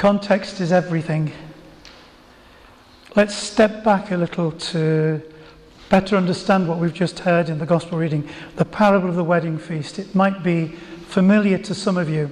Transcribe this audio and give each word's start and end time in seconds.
Context 0.00 0.62
is 0.62 0.72
everything. 0.72 1.30
Let's 3.16 3.34
step 3.34 3.84
back 3.84 4.10
a 4.10 4.16
little 4.16 4.50
to 4.50 5.20
better 5.90 6.16
understand 6.16 6.66
what 6.66 6.78
we've 6.78 6.94
just 6.94 7.18
heard 7.18 7.50
in 7.50 7.58
the 7.58 7.66
Gospel 7.66 7.98
reading 7.98 8.26
the 8.56 8.64
parable 8.64 9.10
of 9.10 9.14
the 9.14 9.22
wedding 9.22 9.58
feast. 9.58 9.98
It 9.98 10.14
might 10.14 10.42
be 10.42 10.68
familiar 11.08 11.58
to 11.58 11.74
some 11.74 11.98
of 11.98 12.08
you. 12.08 12.30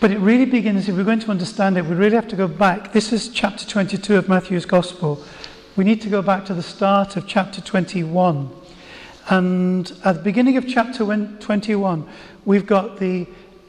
But 0.00 0.10
it 0.10 0.20
really 0.20 0.46
begins, 0.46 0.88
if 0.88 0.96
we're 0.96 1.04
going 1.04 1.20
to 1.20 1.30
understand 1.30 1.76
it, 1.76 1.84
we 1.84 1.94
really 1.94 2.16
have 2.16 2.28
to 2.28 2.36
go 2.36 2.48
back. 2.48 2.94
This 2.94 3.12
is 3.12 3.28
chapter 3.28 3.66
22 3.66 4.16
of 4.16 4.30
Matthew's 4.30 4.64
Gospel. 4.64 5.22
We 5.76 5.84
need 5.84 6.00
to 6.00 6.08
go 6.08 6.22
back 6.22 6.46
to 6.46 6.54
the 6.54 6.62
start 6.62 7.16
of 7.16 7.26
chapter 7.26 7.60
21. 7.60 8.48
And 9.28 9.92
at 10.02 10.16
the 10.16 10.22
beginning 10.22 10.56
of 10.56 10.66
chapter 10.66 11.04
21, 11.04 12.08
we've 12.46 12.66
got 12.66 12.98
the 12.98 13.26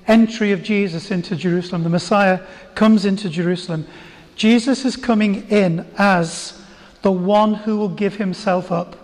entry 0.07 0.51
of 0.51 0.63
Jesus 0.63 1.11
into 1.11 1.35
Jerusalem. 1.35 1.83
The 1.83 1.89
Messiah 1.89 2.41
comes 2.75 3.05
into 3.05 3.29
Jerusalem. 3.29 3.87
Jesus 4.35 4.85
is 4.85 4.95
coming 4.95 5.47
in 5.49 5.85
as 5.97 6.61
the 7.01 7.11
one 7.11 7.53
who 7.53 7.77
will 7.77 7.89
give 7.89 8.15
himself 8.15 8.71
up. 8.71 8.95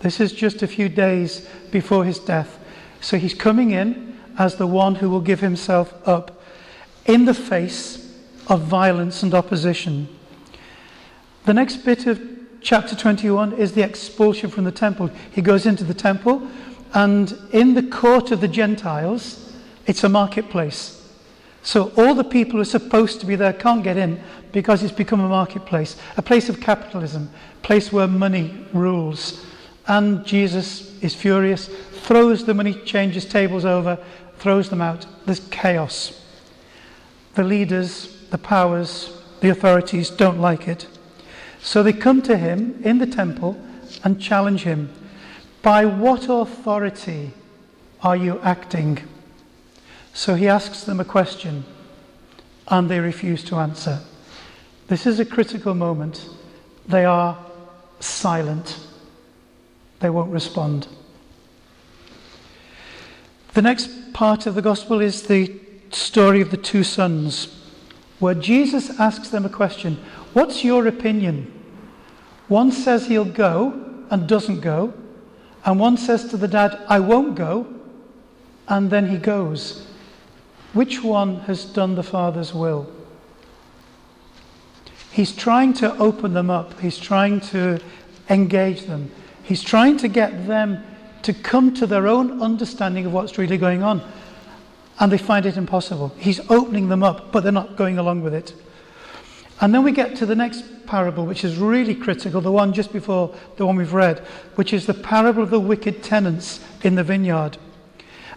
This 0.00 0.20
is 0.20 0.32
just 0.32 0.62
a 0.62 0.66
few 0.66 0.88
days 0.88 1.48
before 1.70 2.04
his 2.04 2.18
death. 2.18 2.58
So 3.00 3.16
he's 3.16 3.34
coming 3.34 3.70
in 3.70 4.18
as 4.38 4.56
the 4.56 4.66
one 4.66 4.96
who 4.96 5.08
will 5.08 5.20
give 5.20 5.40
himself 5.40 5.94
up 6.06 6.42
in 7.06 7.24
the 7.24 7.34
face 7.34 8.12
of 8.48 8.62
violence 8.62 9.22
and 9.22 9.34
opposition. 9.34 10.08
The 11.44 11.54
next 11.54 11.78
bit 11.78 12.06
of 12.06 12.20
chapter 12.60 12.96
21 12.96 13.52
is 13.54 13.72
the 13.72 13.82
expulsion 13.82 14.50
from 14.50 14.64
the 14.64 14.72
temple. 14.72 15.10
He 15.30 15.42
goes 15.42 15.66
into 15.66 15.84
the 15.84 15.94
temple, 15.94 16.46
and 16.94 17.36
in 17.52 17.74
the 17.74 17.82
court 17.82 18.30
of 18.30 18.40
the 18.40 18.48
Gentiles, 18.48 19.43
it's 19.86 20.04
a 20.04 20.08
marketplace. 20.08 21.00
So 21.62 21.92
all 21.96 22.14
the 22.14 22.24
people 22.24 22.54
who 22.54 22.60
are 22.60 22.66
supposed 22.66 23.20
to 23.20 23.26
be 23.26 23.36
there 23.36 23.52
can't 23.52 23.82
get 23.82 23.96
in 23.96 24.22
because 24.52 24.82
it's 24.82 24.92
become 24.92 25.20
a 25.20 25.28
marketplace, 25.28 25.96
a 26.16 26.22
place 26.22 26.48
of 26.48 26.60
capitalism, 26.60 27.30
a 27.56 27.66
place 27.66 27.90
where 27.90 28.06
money 28.06 28.66
rules. 28.72 29.44
And 29.86 30.24
Jesus 30.24 31.02
is 31.02 31.14
furious, 31.14 31.68
throws 31.68 32.44
the 32.44 32.54
money 32.54 32.74
changers 32.84 33.24
tables 33.24 33.64
over, 33.64 33.98
throws 34.38 34.68
them 34.68 34.80
out. 34.80 35.06
There's 35.24 35.40
chaos. 35.50 36.20
The 37.34 37.44
leaders, 37.44 38.26
the 38.30 38.38
powers, 38.38 39.22
the 39.40 39.48
authorities 39.48 40.10
don't 40.10 40.40
like 40.40 40.68
it. 40.68 40.86
So 41.60 41.82
they 41.82 41.94
come 41.94 42.20
to 42.22 42.36
him 42.36 42.80
in 42.84 42.98
the 42.98 43.06
temple 43.06 43.58
and 44.04 44.20
challenge 44.20 44.62
him. 44.62 44.92
By 45.62 45.86
what 45.86 46.28
authority 46.28 47.32
are 48.02 48.16
you 48.16 48.38
acting? 48.40 48.98
So 50.14 50.36
he 50.36 50.48
asks 50.48 50.84
them 50.84 51.00
a 51.00 51.04
question 51.04 51.64
and 52.68 52.88
they 52.88 53.00
refuse 53.00 53.42
to 53.44 53.56
answer. 53.56 54.00
This 54.86 55.06
is 55.06 55.18
a 55.18 55.24
critical 55.24 55.74
moment. 55.74 56.28
They 56.86 57.04
are 57.04 57.36
silent, 57.98 58.78
they 59.98 60.08
won't 60.10 60.30
respond. 60.30 60.86
The 63.54 63.62
next 63.62 64.12
part 64.12 64.46
of 64.46 64.54
the 64.54 64.62
gospel 64.62 65.00
is 65.00 65.24
the 65.24 65.52
story 65.90 66.40
of 66.40 66.50
the 66.50 66.56
two 66.56 66.84
sons, 66.84 67.62
where 68.20 68.34
Jesus 68.34 68.98
asks 69.00 69.28
them 69.28 69.44
a 69.44 69.50
question 69.50 69.96
What's 70.32 70.64
your 70.64 70.86
opinion? 70.86 71.50
One 72.48 72.70
says 72.70 73.06
he'll 73.06 73.24
go 73.24 74.06
and 74.10 74.28
doesn't 74.28 74.60
go, 74.60 74.94
and 75.64 75.80
one 75.80 75.96
says 75.96 76.28
to 76.28 76.36
the 76.36 76.48
dad, 76.48 76.78
I 76.88 77.00
won't 77.00 77.34
go, 77.34 77.66
and 78.68 78.90
then 78.90 79.08
he 79.08 79.16
goes. 79.16 79.86
Which 80.74 81.02
one 81.02 81.40
has 81.40 81.64
done 81.64 81.94
the 81.94 82.02
Father's 82.02 82.52
will? 82.52 82.90
He's 85.10 85.34
trying 85.34 85.72
to 85.74 85.96
open 85.98 86.34
them 86.34 86.50
up, 86.50 86.80
he's 86.80 86.98
trying 86.98 87.40
to 87.40 87.80
engage 88.28 88.82
them, 88.82 89.10
he's 89.44 89.62
trying 89.62 89.96
to 89.98 90.08
get 90.08 90.48
them 90.48 90.84
to 91.22 91.32
come 91.32 91.72
to 91.74 91.86
their 91.86 92.08
own 92.08 92.42
understanding 92.42 93.06
of 93.06 93.12
what's 93.12 93.38
really 93.38 93.56
going 93.56 93.82
on. 93.84 94.02
And 94.98 95.10
they 95.10 95.18
find 95.18 95.46
it 95.46 95.56
impossible. 95.56 96.12
He's 96.18 96.40
opening 96.50 96.88
them 96.88 97.02
up, 97.02 97.32
but 97.32 97.42
they're 97.42 97.52
not 97.52 97.76
going 97.76 97.98
along 97.98 98.22
with 98.22 98.34
it. 98.34 98.54
And 99.60 99.72
then 99.72 99.84
we 99.84 99.92
get 99.92 100.16
to 100.16 100.26
the 100.26 100.34
next 100.34 100.64
parable, 100.86 101.24
which 101.24 101.44
is 101.44 101.56
really 101.56 101.94
critical, 101.94 102.40
the 102.40 102.52
one 102.52 102.72
just 102.72 102.92
before 102.92 103.34
the 103.56 103.64
one 103.64 103.76
we've 103.76 103.92
read, 103.92 104.18
which 104.56 104.72
is 104.72 104.86
the 104.86 104.94
parable 104.94 105.42
of 105.42 105.50
the 105.50 105.60
wicked 105.60 106.02
tenants 106.02 106.60
in 106.82 106.96
the 106.96 107.04
vineyard. 107.04 107.56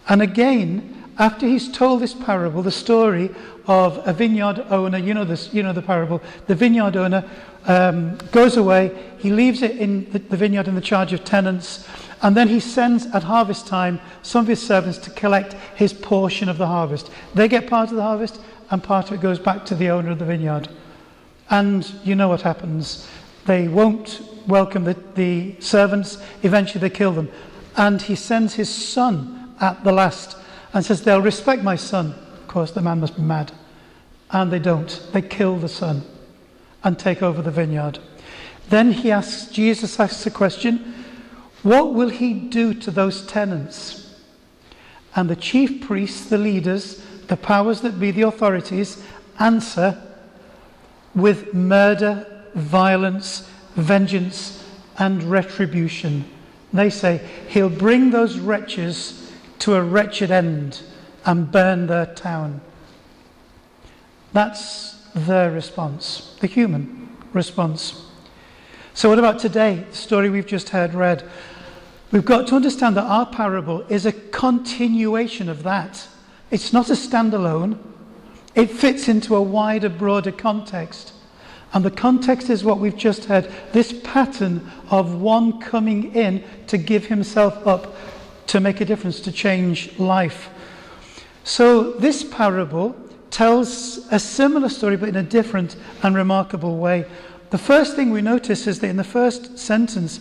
And 0.08 0.22
again, 0.22 0.97
after 1.18 1.46
he's 1.46 1.70
told 1.70 2.00
this 2.00 2.14
parable, 2.14 2.62
the 2.62 2.70
story 2.70 3.30
of 3.66 4.00
a 4.06 4.12
vineyard 4.12 4.64
owner, 4.70 4.98
you 4.98 5.12
know 5.12 5.24
this, 5.24 5.52
you 5.52 5.62
know 5.62 5.72
the 5.72 5.82
parable. 5.82 6.22
The 6.46 6.54
vineyard 6.54 6.96
owner 6.96 7.28
um, 7.66 8.16
goes 8.30 8.56
away, 8.56 8.96
he 9.18 9.30
leaves 9.30 9.62
it 9.62 9.76
in 9.76 10.10
the, 10.12 10.20
the 10.20 10.36
vineyard 10.36 10.68
in 10.68 10.76
the 10.76 10.80
charge 10.80 11.12
of 11.12 11.24
tenants, 11.24 11.86
and 12.22 12.36
then 12.36 12.48
he 12.48 12.60
sends 12.60 13.06
at 13.06 13.24
harvest 13.24 13.66
time 13.66 14.00
some 14.22 14.42
of 14.42 14.48
his 14.48 14.64
servants 14.64 14.98
to 14.98 15.10
collect 15.10 15.54
his 15.74 15.92
portion 15.92 16.48
of 16.48 16.56
the 16.56 16.66
harvest. 16.66 17.10
They 17.34 17.48
get 17.48 17.68
part 17.68 17.90
of 17.90 17.96
the 17.96 18.02
harvest, 18.02 18.40
and 18.70 18.82
part 18.82 19.08
of 19.08 19.14
it 19.14 19.20
goes 19.20 19.38
back 19.38 19.64
to 19.66 19.74
the 19.74 19.90
owner 19.90 20.10
of 20.10 20.18
the 20.18 20.24
vineyard. 20.24 20.68
And 21.50 21.84
you 22.04 22.14
know 22.14 22.28
what 22.28 22.42
happens. 22.42 23.08
They 23.46 23.66
won't 23.66 24.20
welcome 24.46 24.84
the, 24.84 24.96
the 25.14 25.56
servants. 25.60 26.22
Eventually, 26.42 26.80
they 26.80 26.90
kill 26.90 27.12
them. 27.12 27.30
And 27.76 28.02
he 28.02 28.14
sends 28.14 28.54
his 28.54 28.68
son 28.68 29.54
at 29.60 29.82
the 29.84 29.92
last 29.92 30.36
and 30.72 30.84
says, 30.84 31.02
They'll 31.02 31.22
respect 31.22 31.62
my 31.62 31.76
son. 31.76 32.12
Of 32.12 32.48
course, 32.48 32.70
the 32.70 32.82
man 32.82 33.00
must 33.00 33.16
be 33.16 33.22
mad. 33.22 33.52
And 34.30 34.52
they 34.52 34.58
don't. 34.58 35.08
They 35.12 35.22
kill 35.22 35.56
the 35.56 35.68
son 35.68 36.02
and 36.84 36.98
take 36.98 37.22
over 37.22 37.42
the 37.42 37.50
vineyard. 37.50 37.98
Then 38.68 38.92
he 38.92 39.10
asks, 39.10 39.50
Jesus 39.50 39.98
asks 39.98 40.24
the 40.24 40.30
question, 40.30 40.94
What 41.62 41.94
will 41.94 42.10
he 42.10 42.34
do 42.34 42.74
to 42.74 42.90
those 42.90 43.26
tenants? 43.26 44.14
And 45.16 45.28
the 45.28 45.36
chief 45.36 45.86
priests, 45.86 46.28
the 46.28 46.38
leaders, 46.38 47.02
the 47.28 47.36
powers 47.36 47.80
that 47.80 47.98
be, 47.98 48.10
the 48.10 48.22
authorities, 48.22 49.02
answer, 49.38 50.02
with 51.14 51.54
murder, 51.54 52.26
violence, 52.54 53.48
vengeance, 53.74 54.64
and 54.98 55.22
retribution. 55.22 56.24
They 56.72 56.90
say, 56.90 57.26
He'll 57.48 57.70
bring 57.70 58.10
those 58.10 58.38
wretches 58.38 59.27
to 59.60 59.74
a 59.74 59.82
wretched 59.82 60.30
end 60.30 60.82
and 61.24 61.50
burn 61.50 61.86
their 61.86 62.06
town. 62.06 62.60
That's 64.32 64.96
their 65.14 65.50
response, 65.50 66.36
the 66.40 66.46
human 66.46 67.16
response. 67.32 68.04
So, 68.94 69.08
what 69.08 69.18
about 69.18 69.38
today, 69.38 69.84
the 69.90 69.96
story 69.96 70.30
we've 70.30 70.46
just 70.46 70.70
heard 70.70 70.94
read? 70.94 71.28
We've 72.10 72.24
got 72.24 72.46
to 72.48 72.56
understand 72.56 72.96
that 72.96 73.04
our 73.04 73.26
parable 73.26 73.82
is 73.88 74.06
a 74.06 74.12
continuation 74.12 75.48
of 75.48 75.62
that. 75.64 76.08
It's 76.50 76.72
not 76.72 76.88
a 76.88 76.94
standalone, 76.94 77.78
it 78.54 78.70
fits 78.70 79.08
into 79.08 79.36
a 79.36 79.42
wider, 79.42 79.88
broader 79.88 80.32
context. 80.32 81.12
And 81.74 81.84
the 81.84 81.90
context 81.90 82.48
is 82.48 82.64
what 82.64 82.78
we've 82.78 82.96
just 82.96 83.26
heard 83.26 83.52
this 83.72 83.92
pattern 84.02 84.70
of 84.90 85.20
one 85.20 85.60
coming 85.60 86.14
in 86.14 86.42
to 86.68 86.78
give 86.78 87.06
himself 87.06 87.66
up 87.66 87.94
to 88.48 88.60
make 88.60 88.80
a 88.80 88.84
difference, 88.84 89.20
to 89.20 89.32
change 89.32 89.98
life. 89.98 90.50
So, 91.44 91.92
this 91.92 92.24
parable 92.24 92.96
tells 93.30 93.98
a 94.10 94.18
similar 94.18 94.68
story, 94.68 94.96
but 94.96 95.08
in 95.08 95.16
a 95.16 95.22
different 95.22 95.76
and 96.02 96.14
remarkable 96.14 96.76
way. 96.78 97.06
The 97.50 97.58
first 97.58 97.96
thing 97.96 98.10
we 98.10 98.20
notice 98.20 98.66
is 98.66 98.80
that 98.80 98.88
in 98.88 98.96
the 98.96 99.04
first 99.04 99.58
sentence, 99.58 100.20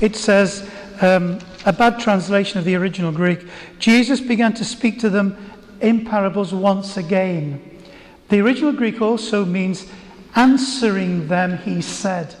it 0.00 0.16
says, 0.16 0.68
um, 1.00 1.38
a 1.64 1.72
bad 1.72 2.00
translation 2.00 2.58
of 2.58 2.64
the 2.64 2.74
original 2.74 3.12
Greek, 3.12 3.46
Jesus 3.78 4.20
began 4.20 4.54
to 4.54 4.64
speak 4.64 4.98
to 5.00 5.10
them 5.10 5.36
in 5.80 6.04
parables 6.04 6.54
once 6.54 6.96
again. 6.96 7.62
The 8.28 8.40
original 8.40 8.72
Greek 8.72 9.00
also 9.00 9.44
means 9.44 9.86
answering 10.34 11.28
them, 11.28 11.58
he 11.58 11.80
said. 11.80 12.34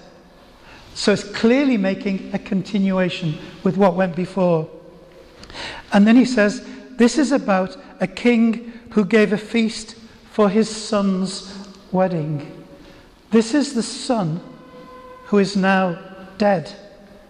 So 0.94 1.12
it's 1.12 1.24
clearly 1.24 1.76
making 1.76 2.30
a 2.32 2.38
continuation 2.38 3.38
with 3.62 3.76
what 3.76 3.94
went 3.94 4.16
before. 4.16 4.68
And 5.96 6.06
then 6.06 6.16
he 6.16 6.26
says, 6.26 6.62
This 6.98 7.16
is 7.16 7.32
about 7.32 7.74
a 8.00 8.06
king 8.06 8.70
who 8.90 9.02
gave 9.02 9.32
a 9.32 9.38
feast 9.38 9.96
for 10.30 10.50
his 10.50 10.68
son's 10.68 11.72
wedding. 11.90 12.66
This 13.30 13.54
is 13.54 13.72
the 13.72 13.82
son 13.82 14.42
who 15.24 15.38
is 15.38 15.56
now 15.56 15.98
dead. 16.36 16.70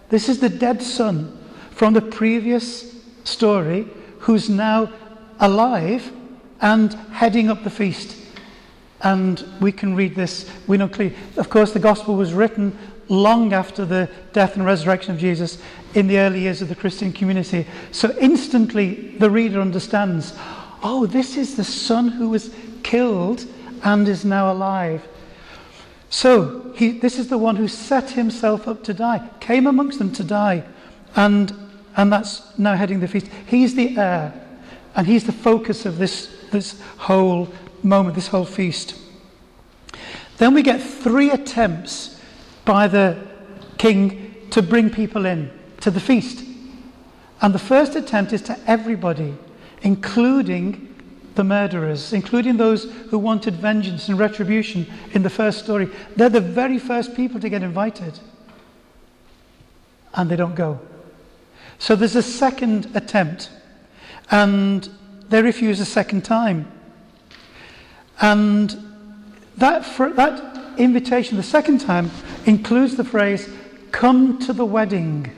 This 0.09 0.27
is 0.27 0.41
the 0.41 0.49
dead 0.49 0.83
son 0.83 1.47
from 1.71 1.93
the 1.93 2.01
previous 2.01 2.93
story 3.23 3.87
who's 4.19 4.49
now 4.49 4.91
alive 5.39 6.11
and 6.59 6.91
heading 7.13 7.49
up 7.49 7.63
the 7.63 7.69
feast. 7.69 8.17
And 8.99 9.45
we 9.61 9.71
can 9.71 9.95
read 9.95 10.13
this, 10.13 10.51
we 10.67 10.75
know 10.75 10.89
clearly. 10.89 11.15
Of 11.37 11.49
course, 11.49 11.71
the 11.71 11.79
gospel 11.79 12.17
was 12.17 12.33
written 12.33 12.77
long 13.09 13.53
after 13.53 13.85
the 13.85 14.09
death 14.33 14.55
and 14.55 14.65
resurrection 14.65 15.13
of 15.13 15.19
Jesus 15.19 15.57
in 15.93 16.07
the 16.07 16.19
early 16.19 16.41
years 16.41 16.61
of 16.61 16.69
the 16.69 16.75
Christian 16.75 17.11
community. 17.11 17.65
So 17.91 18.15
instantly 18.19 19.15
the 19.17 19.29
reader 19.29 19.61
understands 19.61 20.33
oh, 20.83 21.05
this 21.05 21.37
is 21.37 21.55
the 21.55 21.63
son 21.63 22.07
who 22.07 22.29
was 22.29 22.53
killed 22.83 23.45
and 23.83 24.07
is 24.07 24.23
now 24.23 24.51
alive. 24.51 25.05
So, 26.09 26.73
he, 26.75 26.91
this 26.91 27.19
is 27.19 27.27
the 27.27 27.37
one 27.37 27.55
who 27.57 27.67
set 27.67 28.11
himself 28.11 28.67
up 28.67 28.83
to 28.83 28.93
die, 28.93 29.27
came 29.39 29.67
amongst 29.67 29.99
them 29.99 30.11
to 30.13 30.23
die, 30.23 30.63
and, 31.15 31.53
and 31.97 32.11
that's 32.11 32.57
now 32.57 32.75
heading 32.75 33.01
the 33.01 33.07
feast. 33.07 33.27
He's 33.45 33.75
the 33.75 33.97
heir, 33.97 34.33
and 34.95 35.05
he's 35.05 35.25
the 35.25 35.33
focus 35.33 35.85
of 35.85 35.97
this, 35.97 36.33
this 36.51 36.81
whole 36.97 37.49
moment, 37.83 38.15
this 38.15 38.27
whole 38.27 38.45
feast. 38.45 38.97
Then 40.37 40.53
we 40.53 40.61
get 40.61 40.81
three 40.81 41.31
attempts 41.31 42.16
by 42.67 42.85
the 42.87 43.17
king 43.77 44.35
to 44.51 44.61
bring 44.61 44.89
people 44.89 45.25
in 45.25 45.49
to 45.79 45.89
the 45.89 46.01
feast. 46.01 46.43
And 47.41 47.53
the 47.53 47.59
first 47.59 47.95
attempt 47.95 48.33
is 48.33 48.41
to 48.43 48.59
everybody, 48.67 49.35
including 49.83 50.83
the 51.35 51.43
murderers, 51.43 52.11
including 52.11 52.57
those 52.57 52.83
who 53.09 53.17
wanted 53.17 53.53
vengeance 53.55 54.09
and 54.09 54.19
retribution 54.19 54.85
in 55.13 55.23
the 55.23 55.29
first 55.29 55.59
story. 55.59 55.89
They're 56.15 56.29
the 56.29 56.41
very 56.41 56.77
first 56.77 57.15
people 57.15 57.39
to 57.39 57.47
get 57.47 57.63
invited. 57.63 58.19
And 60.13 60.29
they 60.29 60.35
don't 60.35 60.55
go. 60.55 60.79
So 61.79 61.95
there's 61.95 62.15
a 62.15 62.23
second 62.23 62.89
attempt, 62.95 63.49
and 64.31 64.89
they 65.29 65.41
refuse 65.41 65.79
a 65.79 65.85
second 65.85 66.25
time. 66.25 66.69
And 68.19 68.75
that, 69.57 69.83
that 70.15 70.75
invitation, 70.77 71.37
the 71.37 71.43
second 71.43 71.79
time, 71.81 72.09
includes 72.47 72.95
the 72.95 73.03
phrase, 73.03 73.49
come 73.91 74.39
to 74.39 74.53
the 74.53 74.65
wedding. 74.65 75.29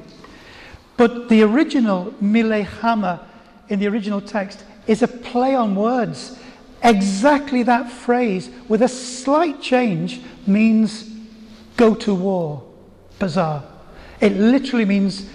But 0.96 1.30
the 1.30 1.44
original 1.44 2.14
milehama 2.22 3.26
in 3.68 3.80
the 3.80 3.88
original 3.88 4.22
text 4.22 4.64
is 4.88 5.02
a 5.02 5.08
play 5.08 5.56
on 5.56 5.76
words. 5.76 6.38
Exactly 6.84 7.64
that 7.64 7.92
phrase, 7.92 8.50
with 8.68 8.82
a 8.82 8.88
slight 8.88 9.62
change, 9.62 10.22
means 10.48 11.10
go 11.78 11.94
to 11.96 12.14
war. 12.14 12.64
Bizarre. 13.18 13.64
It 14.22 14.34
literally 14.34 14.86
means 14.86 15.30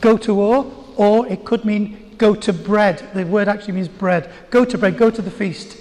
go 0.00 0.16
to 0.18 0.34
war, 0.34 0.70
or 0.96 1.26
it 1.28 1.44
could 1.44 1.64
mean 1.64 2.14
go 2.18 2.34
to 2.34 2.52
bread. 2.52 3.02
The 3.14 3.24
word 3.24 3.48
actually 3.48 3.74
means 3.74 3.88
bread. 3.88 4.30
Go 4.50 4.64
to 4.64 4.76
bread, 4.76 4.98
go 4.98 5.10
to 5.10 5.22
the 5.22 5.30
feast. 5.30 5.76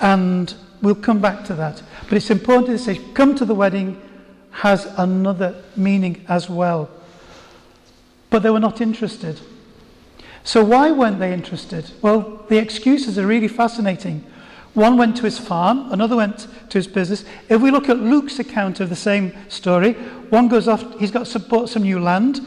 And 0.00 0.52
we'll 0.82 0.94
come 0.96 1.20
back 1.20 1.44
to 1.44 1.54
that. 1.54 1.82
But 2.08 2.14
it's 2.14 2.30
important 2.30 2.78
to 2.78 2.84
say, 2.84 3.00
come 3.14 3.34
to 3.36 3.44
the 3.44 3.54
wedding 3.54 4.00
has 4.54 4.86
another 4.96 5.62
meaning 5.76 6.24
as 6.28 6.48
well. 6.48 6.88
But 8.30 8.42
they 8.42 8.50
were 8.50 8.60
not 8.60 8.80
interested. 8.80 9.40
So, 10.44 10.62
why 10.62 10.92
weren't 10.92 11.18
they 11.18 11.32
interested? 11.32 11.90
Well, 12.02 12.44
the 12.48 12.58
excuses 12.58 13.18
are 13.18 13.26
really 13.26 13.48
fascinating. 13.48 14.24
One 14.74 14.96
went 14.96 15.16
to 15.16 15.22
his 15.22 15.38
farm, 15.38 15.90
another 15.92 16.16
went 16.16 16.48
to 16.70 16.78
his 16.78 16.86
business. 16.86 17.24
If 17.48 17.60
we 17.62 17.70
look 17.70 17.88
at 17.88 17.98
Luke's 17.98 18.38
account 18.38 18.80
of 18.80 18.90
the 18.90 18.96
same 18.96 19.32
story, 19.48 19.94
one 20.30 20.48
goes 20.48 20.68
off, 20.68 20.98
he's 20.98 21.10
got 21.10 21.32
bought 21.48 21.68
some 21.68 21.82
new 21.82 22.00
land, 22.00 22.40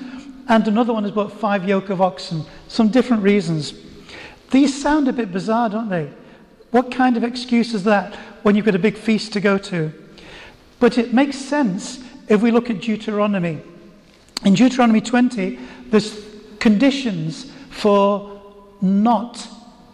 and 0.47 0.67
another 0.67 0.93
one 0.93 1.03
has 1.03 1.11
bought 1.11 1.31
five 1.31 1.67
yoke 1.67 1.89
of 1.89 2.01
oxen. 2.01 2.43
Some 2.67 2.89
different 2.89 3.23
reasons. 3.23 3.73
These 4.51 4.81
sound 4.81 5.07
a 5.07 5.13
bit 5.13 5.31
bizarre, 5.31 5.69
don't 5.69 5.89
they? 5.89 6.11
What 6.71 6.91
kind 6.91 7.17
of 7.17 7.23
excuse 7.23 7.73
is 7.73 7.83
that 7.85 8.15
when 8.43 8.55
you've 8.55 8.65
got 8.65 8.75
a 8.75 8.79
big 8.79 8.97
feast 8.97 9.33
to 9.33 9.39
go 9.39 9.57
to? 9.57 9.91
But 10.79 10.97
it 10.97 11.13
makes 11.13 11.37
sense 11.37 11.99
if 12.27 12.41
we 12.41 12.51
look 12.51 12.69
at 12.69 12.81
Deuteronomy. 12.81 13.61
In 14.45 14.53
Deuteronomy 14.53 15.01
20, 15.01 15.59
there's 15.89 16.23
conditions 16.59 17.51
for 17.69 18.41
not 18.81 19.47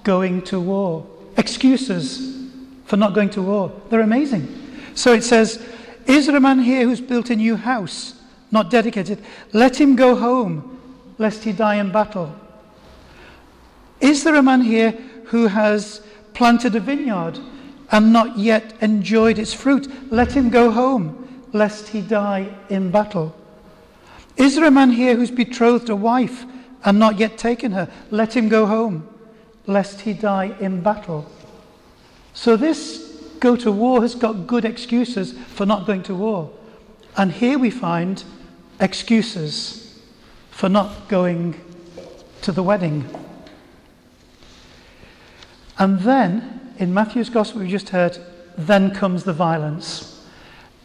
going 0.03 0.41
to 0.43 0.59
war, 0.59 1.07
excuses 1.37 2.49
for 2.85 2.97
not 2.97 3.13
going 3.13 3.29
to 3.31 3.41
war. 3.41 3.71
They're 3.89 4.01
amazing. 4.01 4.47
So 4.95 5.13
it 5.13 5.23
says, 5.23 5.65
Is 6.05 6.27
there 6.27 6.35
a 6.35 6.41
man 6.41 6.59
here 6.59 6.83
who's 6.83 7.01
built 7.01 7.29
a 7.29 7.35
new 7.35 7.55
house, 7.55 8.15
not 8.51 8.69
dedicated? 8.69 9.23
Let 9.53 9.79
him 9.79 9.95
go 9.95 10.15
home, 10.15 10.79
lest 11.17 11.43
he 11.43 11.53
die 11.53 11.75
in 11.75 11.91
battle. 11.91 12.35
Is 14.01 14.23
there 14.23 14.35
a 14.35 14.43
man 14.43 14.61
here 14.61 14.91
who 15.25 15.47
has 15.47 16.01
planted 16.33 16.75
a 16.75 16.79
vineyard 16.79 17.39
and 17.93 18.11
not 18.11 18.39
yet 18.39 18.73
enjoyed 18.81 19.37
its 19.37 19.53
fruit? 19.53 19.87
Let 20.11 20.33
him 20.33 20.49
go 20.49 20.71
home, 20.71 21.45
lest 21.53 21.89
he 21.89 22.01
die 22.01 22.53
in 22.67 22.89
battle. 22.89 23.35
Is 24.35 24.55
there 24.55 24.65
a 24.65 24.71
man 24.71 24.89
here 24.89 25.15
who's 25.15 25.29
betrothed 25.29 25.89
a 25.89 25.95
wife 25.95 26.43
and 26.83 26.97
not 26.97 27.19
yet 27.19 27.37
taken 27.37 27.71
her? 27.71 27.89
Let 28.09 28.35
him 28.35 28.49
go 28.49 28.65
home, 28.65 29.07
lest 29.67 30.01
he 30.01 30.13
die 30.13 30.55
in 30.59 30.81
battle. 30.81 31.31
So 32.33 32.57
this 32.57 33.13
go 33.39 33.55
to 33.57 33.71
war 33.71 34.01
has 34.01 34.15
got 34.15 34.47
good 34.47 34.65
excuses 34.65 35.33
for 35.49 35.67
not 35.67 35.85
going 35.85 36.01
to 36.03 36.15
war. 36.15 36.51
And 37.15 37.31
here 37.31 37.59
we 37.59 37.69
find 37.69 38.23
excuses 38.79 40.01
for 40.49 40.67
not 40.67 41.07
going 41.09 41.61
to 42.41 42.51
the 42.51 42.63
wedding. 42.63 43.07
And 45.77 45.99
then, 45.99 46.62
in 46.83 46.93
Matthew's 46.93 47.29
Gospel, 47.29 47.61
we 47.61 47.69
just 47.69 47.89
heard, 47.89 48.17
then 48.57 48.91
comes 48.91 49.23
the 49.23 49.33
violence. 49.33 50.27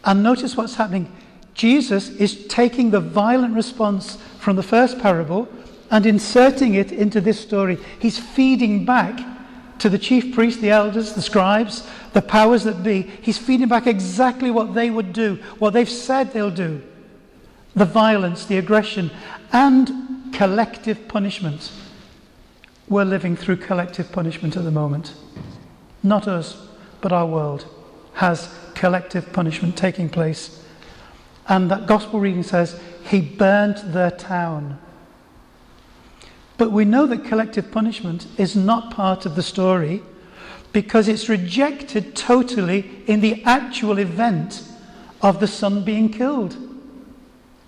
And 0.05 0.23
notice 0.23 0.55
what's 0.55 0.75
happening. 0.75 1.13
Jesus 1.53 2.09
is 2.09 2.47
taking 2.47 2.89
the 2.89 3.01
violent 3.01 3.53
response 3.53 4.15
from 4.39 4.55
the 4.55 4.63
first 4.63 4.97
parable 4.99 5.49
and 5.91 6.05
inserting 6.05 6.75
it 6.75 6.93
into 6.93 7.19
this 7.19 7.39
story. 7.39 7.77
He's 7.99 8.17
feeding 8.17 8.85
back 8.85 9.19
to 9.79 9.89
the 9.89 9.97
chief 9.97 10.33
priests, 10.33 10.61
the 10.61 10.69
elders, 10.69 11.13
the 11.13 11.21
scribes, 11.21 11.85
the 12.13 12.21
powers 12.21 12.63
that 12.63 12.81
be. 12.81 13.01
He's 13.01 13.37
feeding 13.37 13.67
back 13.67 13.85
exactly 13.85 14.51
what 14.51 14.73
they 14.73 14.89
would 14.89 15.11
do, 15.11 15.35
what 15.57 15.73
they've 15.73 15.89
said 15.89 16.31
they'll 16.31 16.49
do 16.49 16.81
the 17.75 17.85
violence, 17.85 18.45
the 18.45 18.57
aggression, 18.57 19.11
and 19.53 20.33
collective 20.33 21.07
punishment. 21.07 21.71
We're 22.89 23.05
living 23.05 23.37
through 23.37 23.57
collective 23.57 24.11
punishment 24.11 24.57
at 24.57 24.63
the 24.63 24.71
moment. 24.71 25.13
Not 26.03 26.27
us, 26.27 26.67
but 27.01 27.11
our 27.11 27.25
world 27.25 27.65
has 28.13 28.53
collective 28.75 29.31
punishment 29.33 29.77
taking 29.77 30.09
place. 30.09 30.63
And 31.47 31.69
that 31.71 31.87
gospel 31.87 32.19
reading 32.19 32.43
says, 32.43 32.79
He 33.05 33.21
burnt 33.21 33.93
their 33.93 34.11
town. 34.11 34.79
But 36.57 36.71
we 36.71 36.85
know 36.85 37.05
that 37.05 37.25
collective 37.25 37.71
punishment 37.71 38.27
is 38.37 38.55
not 38.55 38.91
part 38.91 39.25
of 39.25 39.35
the 39.35 39.43
story 39.43 40.03
because 40.73 41.07
it's 41.07 41.29
rejected 41.29 42.15
totally 42.15 43.01
in 43.07 43.21
the 43.21 43.43
actual 43.43 43.97
event 43.97 44.63
of 45.21 45.39
the 45.39 45.47
son 45.47 45.83
being 45.83 46.09
killed. 46.11 46.57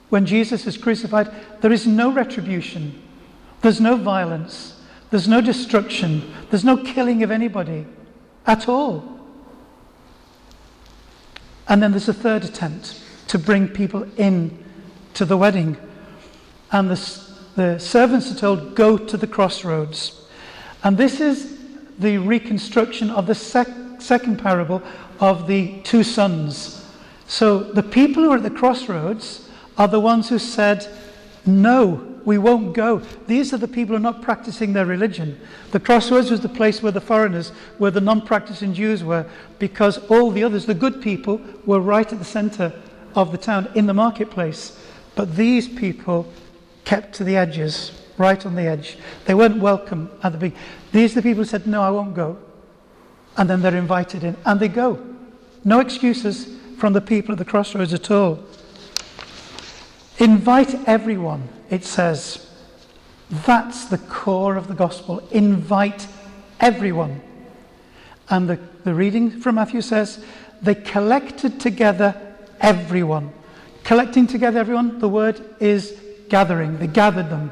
When 0.09 0.25
Jesus 0.25 0.67
is 0.67 0.77
crucified, 0.77 1.31
there 1.61 1.71
is 1.71 1.88
no 1.88 2.11
retribution, 2.11 3.01
there's 3.61 3.79
no 3.79 3.95
violence, 3.95 4.81
there's 5.11 5.27
no 5.27 5.41
destruction. 5.41 6.33
There's 6.50 6.63
no 6.63 6.77
killing 6.77 7.21
of 7.21 7.31
anybody 7.31 7.85
at 8.45 8.67
all. 8.67 9.19
And 11.67 11.81
then 11.81 11.91
there's 11.91 12.10
a 12.10 12.13
third 12.13 12.43
attempt 12.43 13.01
to 13.27 13.39
bring 13.39 13.67
people 13.67 14.05
in 14.17 14.62
to 15.13 15.25
the 15.25 15.38
wedding. 15.38 15.77
And 16.71 16.89
the, 16.89 17.21
the 17.55 17.79
servants 17.79 18.31
are 18.31 18.36
told, 18.36 18.75
go 18.75 18.98
to 18.98 19.17
the 19.17 19.27
crossroads. 19.27 20.27
And 20.83 20.98
this 20.98 21.21
is 21.21 21.60
the 22.00 22.17
reconstruction 22.17 23.10
of 23.12 23.27
the 23.27 23.36
sec- 23.36 24.01
second 24.01 24.39
parable 24.39 24.81
of 25.19 25.48
the 25.48 25.79
two 25.83 26.03
sons. 26.03 26.86
So 27.27 27.60
the 27.60 27.83
people 27.83 28.24
who 28.24 28.31
are 28.31 28.38
at 28.38 28.43
the 28.43 28.50
crossroads 28.50 29.48
are 29.77 29.88
the 29.88 30.00
ones 30.00 30.27
who 30.27 30.39
said, 30.39 30.88
no, 31.45 32.10
we 32.25 32.37
won't 32.37 32.73
go. 32.73 32.99
These 33.27 33.53
are 33.53 33.57
the 33.57 33.67
people 33.67 33.95
who 33.95 33.97
are 33.97 34.11
not 34.11 34.21
practicing 34.21 34.73
their 34.73 34.85
religion. 34.85 35.39
The 35.71 35.79
crossroads 35.79 36.31
was 36.31 36.41
the 36.41 36.49
place 36.49 36.81
where 36.81 36.91
the 36.91 37.01
foreigners, 37.01 37.49
where 37.77 37.91
the 37.91 38.01
non 38.01 38.21
practicing 38.21 38.73
Jews 38.73 39.03
were, 39.03 39.25
because 39.59 39.97
all 40.09 40.31
the 40.31 40.43
others, 40.43 40.65
the 40.65 40.73
good 40.73 41.01
people, 41.01 41.41
were 41.65 41.79
right 41.79 42.11
at 42.11 42.19
the 42.19 42.25
center 42.25 42.73
of 43.15 43.31
the 43.31 43.37
town 43.37 43.69
in 43.75 43.85
the 43.85 43.93
marketplace. 43.93 44.77
But 45.15 45.35
these 45.35 45.67
people 45.67 46.31
kept 46.85 47.13
to 47.15 47.23
the 47.23 47.37
edges, 47.37 47.91
right 48.17 48.45
on 48.45 48.55
the 48.55 48.63
edge. 48.63 48.97
They 49.25 49.33
weren't 49.33 49.59
welcome 49.59 50.09
at 50.23 50.31
the 50.31 50.37
beginning. 50.37 50.63
These 50.91 51.13
are 51.13 51.15
the 51.15 51.29
people 51.29 51.43
who 51.43 51.49
said, 51.49 51.67
No, 51.67 51.81
I 51.81 51.89
won't 51.89 52.15
go. 52.15 52.37
And 53.37 53.49
then 53.49 53.61
they're 53.61 53.75
invited 53.75 54.23
in, 54.23 54.35
and 54.45 54.59
they 54.59 54.67
go. 54.67 54.99
No 55.63 55.79
excuses 55.79 56.57
from 56.77 56.93
the 56.93 57.01
people 57.01 57.33
at 57.33 57.37
the 57.37 57.45
crossroads 57.45 57.93
at 57.93 58.09
all. 58.11 58.43
Invite 60.17 60.87
everyone 60.87 61.47
it 61.71 61.85
says, 61.85 62.47
that's 63.29 63.85
the 63.85 63.97
core 63.97 64.57
of 64.57 64.67
the 64.67 64.73
gospel. 64.73 65.23
Invite 65.31 66.05
everyone. 66.59 67.21
And 68.29 68.49
the, 68.49 68.59
the 68.83 68.93
reading 68.93 69.31
from 69.31 69.55
Matthew 69.55 69.81
says, 69.81 70.23
they 70.61 70.75
collected 70.75 71.61
together 71.61 72.13
everyone. 72.59 73.31
Collecting 73.85 74.27
together 74.27 74.59
everyone, 74.59 74.99
the 74.99 75.09
word 75.09 75.41
is 75.61 75.97
gathering. 76.27 76.77
They 76.77 76.87
gathered 76.87 77.29
them. 77.29 77.51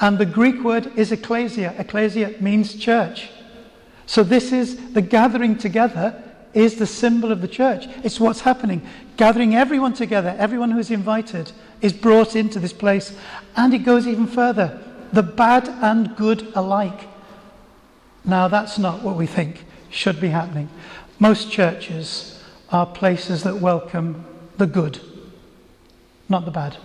And 0.00 0.18
the 0.18 0.26
Greek 0.26 0.64
word 0.64 0.90
is 0.96 1.12
ecclesia. 1.12 1.74
Ecclesia 1.78 2.36
means 2.40 2.74
church. 2.74 3.28
So, 4.06 4.24
this 4.24 4.52
is 4.52 4.92
the 4.92 5.02
gathering 5.02 5.56
together 5.56 6.20
is 6.52 6.76
the 6.76 6.86
symbol 6.86 7.30
of 7.30 7.42
the 7.42 7.48
church. 7.48 7.86
It's 8.02 8.18
what's 8.18 8.40
happening. 8.40 8.82
Gathering 9.16 9.54
everyone 9.54 9.92
together, 9.92 10.34
everyone 10.38 10.70
who's 10.70 10.90
invited 10.90 11.52
is 11.80 11.92
brought 11.92 12.36
into 12.36 12.58
this 12.58 12.72
place. 12.72 13.14
And 13.56 13.74
it 13.74 13.78
goes 13.78 14.06
even 14.06 14.26
further 14.26 14.80
the 15.12 15.22
bad 15.22 15.68
and 15.68 16.14
good 16.16 16.52
alike. 16.54 17.08
Now, 18.24 18.48
that's 18.48 18.78
not 18.78 19.02
what 19.02 19.16
we 19.16 19.26
think 19.26 19.64
should 19.90 20.20
be 20.20 20.28
happening. 20.28 20.68
Most 21.18 21.50
churches 21.50 22.42
are 22.70 22.86
places 22.86 23.42
that 23.42 23.56
welcome 23.56 24.24
the 24.56 24.66
good, 24.66 25.00
not 26.28 26.44
the 26.44 26.50
bad. 26.50 26.76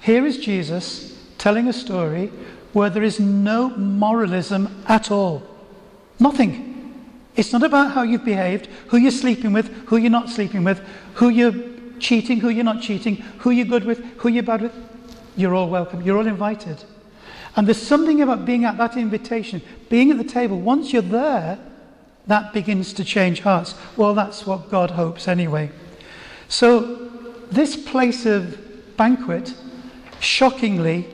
Here 0.00 0.24
is 0.24 0.38
Jesus 0.38 1.20
telling 1.38 1.68
a 1.68 1.72
story 1.72 2.28
where 2.72 2.90
there 2.90 3.02
is 3.02 3.20
no 3.20 3.70
moralism 3.70 4.82
at 4.86 5.10
all. 5.10 5.42
Nothing. 6.18 6.72
It's 7.34 7.52
not 7.52 7.62
about 7.62 7.92
how 7.92 8.02
you've 8.02 8.24
behaved, 8.24 8.66
who 8.88 8.96
you're 8.96 9.10
sleeping 9.10 9.52
with, 9.52 9.68
who 9.86 9.96
you're 9.96 10.10
not 10.10 10.30
sleeping 10.30 10.64
with, 10.64 10.80
who 11.14 11.28
you're 11.28 11.52
cheating, 12.00 12.40
who 12.40 12.48
you're 12.48 12.64
not 12.64 12.82
cheating, 12.82 13.16
who 13.38 13.50
you're 13.50 13.66
good 13.66 13.84
with, 13.84 13.98
who 14.18 14.28
you're 14.28 14.42
bad 14.42 14.62
with. 14.62 14.74
You're 15.36 15.54
all 15.54 15.68
welcome. 15.68 16.02
You're 16.02 16.18
all 16.18 16.26
invited. 16.26 16.82
And 17.56 17.66
there's 17.66 17.80
something 17.80 18.20
about 18.22 18.44
being 18.44 18.64
at 18.64 18.76
that 18.78 18.96
invitation, 18.96 19.62
being 19.88 20.10
at 20.10 20.18
the 20.18 20.24
table. 20.24 20.60
Once 20.60 20.92
you're 20.92 21.02
there, 21.02 21.58
that 22.26 22.52
begins 22.52 22.92
to 22.94 23.04
change 23.04 23.40
hearts. 23.40 23.74
Well, 23.96 24.14
that's 24.14 24.46
what 24.46 24.70
God 24.70 24.90
hopes 24.90 25.28
anyway. 25.28 25.70
So, 26.48 27.10
this 27.50 27.76
place 27.76 28.26
of 28.26 28.96
banquet, 28.96 29.54
shockingly, 30.20 31.06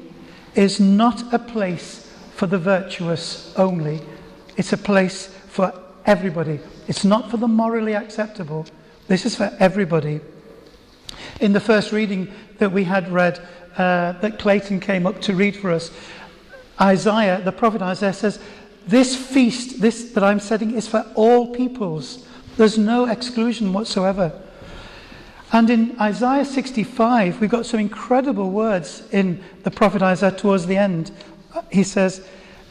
is 0.55 0.81
not 0.81 1.33
a 1.33 1.39
place 1.39 2.11
for 2.35 2.47
the 2.47 2.59
virtuous 2.59 3.53
only. 3.57 4.01
It's 4.57 4.73
a 4.73 4.79
place 4.79 5.27
for 5.27 5.73
everybody. 6.07 6.61
It's 6.89 7.05
not 7.05 7.31
for 7.31 7.37
the 7.37 7.49
morally 7.49 7.95
acceptable. 7.95 8.67
This 9.09 9.25
is 9.27 9.37
for 9.37 9.55
everybody. 9.61 10.21
In 11.41 11.53
the 11.53 11.61
first 11.61 11.93
reading 11.93 12.33
that 12.59 12.73
we 12.73 12.85
had 12.85 13.11
read, 13.11 13.39
uh, 13.77 14.13
that 14.21 14.39
Clayton 14.39 14.81
came 14.81 15.07
up 15.07 15.21
to 15.23 15.35
read 15.35 15.57
for 15.57 15.71
us, 15.71 15.91
Isaiah, 16.81 17.41
the 17.43 17.53
prophet 17.53 17.83
Isaiah 17.83 18.13
says, 18.13 18.39
This 18.87 19.17
feast, 19.17 19.81
this 19.81 20.13
that 20.13 20.23
I'm 20.23 20.41
setting, 20.41 20.75
is 20.75 20.89
for 20.89 21.07
all 21.15 21.55
peoples. 21.55 22.27
There's 22.57 22.79
no 22.79 23.07
exclusion 23.07 23.73
whatsoever. 23.73 24.33
And 25.53 25.69
in 25.69 26.01
Isaiah 26.01 26.45
65, 26.45 27.41
we've 27.41 27.51
got 27.51 27.67
some 27.67 27.81
incredible 27.81 28.51
words 28.51 29.03
in 29.11 29.43
the 29.65 29.71
prophet 29.71 30.03
Isaiah 30.03 30.33
towards 30.33 30.67
the 30.67 30.77
end. 30.77 31.11
He 31.71 31.83
says, 31.83 32.27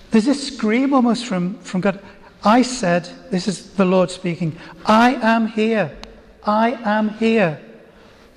There's 0.10 0.26
this 0.26 0.48
scream 0.48 0.94
almost 0.94 1.26
from, 1.26 1.60
from 1.60 1.82
God. 1.82 2.00
I 2.44 2.64
said, 2.64 3.08
This 3.30 3.48
is 3.48 3.74
the 3.74 3.86
Lord 3.86 4.10
speaking, 4.10 4.58
I 4.86 5.14
am 5.16 5.48
here. 5.48 5.96
I 6.44 6.72
am 6.84 7.10
here. 7.10 7.60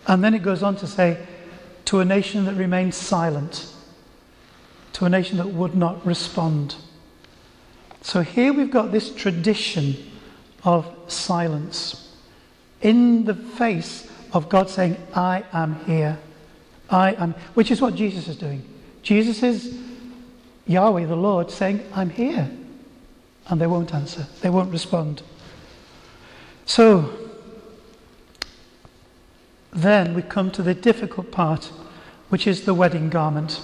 And 0.06 0.22
then 0.22 0.34
it 0.34 0.42
goes 0.42 0.62
on 0.62 0.76
to 0.76 0.86
say, 0.86 1.24
To 1.86 2.00
a 2.00 2.04
nation 2.04 2.44
that 2.44 2.54
remained 2.54 2.94
silent 2.94 3.74
to 4.94 5.04
a 5.04 5.08
nation 5.08 5.36
that 5.38 5.48
would 5.48 5.74
not 5.74 6.04
respond. 6.06 6.76
So 8.00 8.22
here 8.22 8.52
we've 8.52 8.70
got 8.70 8.92
this 8.92 9.12
tradition 9.12 9.96
of 10.62 10.86
silence 11.08 12.16
in 12.80 13.24
the 13.24 13.34
face 13.34 14.08
of 14.32 14.48
God 14.48 14.70
saying, 14.70 14.96
I 15.14 15.44
am 15.52 15.84
here. 15.84 16.18
I 16.88 17.12
am, 17.14 17.34
which 17.54 17.70
is 17.70 17.80
what 17.80 17.94
Jesus 17.94 18.28
is 18.28 18.36
doing. 18.36 18.62
Jesus 19.02 19.42
is 19.42 19.76
Yahweh, 20.66 21.06
the 21.06 21.16
Lord, 21.16 21.50
saying, 21.50 21.84
I'm 21.92 22.10
here. 22.10 22.48
And 23.48 23.60
they 23.60 23.66
won't 23.66 23.92
answer, 23.92 24.26
they 24.42 24.48
won't 24.48 24.70
respond. 24.70 25.22
So, 26.66 27.23
then 29.74 30.14
we 30.14 30.22
come 30.22 30.50
to 30.52 30.62
the 30.62 30.74
difficult 30.74 31.30
part, 31.30 31.72
which 32.28 32.46
is 32.46 32.62
the 32.62 32.74
wedding 32.74 33.10
garment 33.10 33.60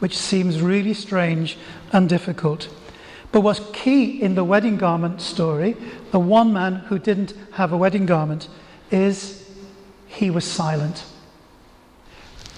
which 0.00 0.16
seems 0.16 0.60
really 0.60 0.94
strange 0.94 1.56
and 1.92 2.08
difficult. 2.08 2.68
But 3.30 3.42
what's 3.42 3.60
key 3.72 4.20
in 4.20 4.34
the 4.34 4.42
wedding 4.42 4.76
garment 4.76 5.20
story, 5.20 5.76
the 6.10 6.18
one 6.18 6.52
man 6.52 6.76
who 6.88 6.98
didn't 6.98 7.34
have 7.52 7.72
a 7.72 7.76
wedding 7.76 8.06
garment, 8.06 8.48
is 8.90 9.48
he 10.08 10.30
was 10.30 10.44
silent. 10.44 11.04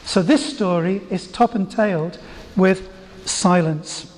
So 0.04 0.22
this 0.22 0.54
story 0.54 1.02
is 1.10 1.30
top 1.30 1.54
and 1.54 1.70
tailed 1.70 2.18
with 2.56 2.88
silence. 3.26 4.08